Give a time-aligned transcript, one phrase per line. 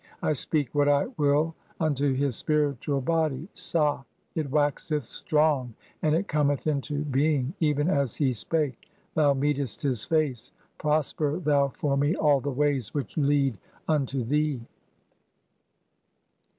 [0.23, 4.03] I speak what I will unto his "spiritual body (sab.);
[4.35, 8.89] (8) it waxeth strong and it cometh into "being, even as he spake.
[9.13, 10.51] Thou meetest his face.
[10.79, 14.65] Prosper thou "for me all the ways [which lead] unto thee."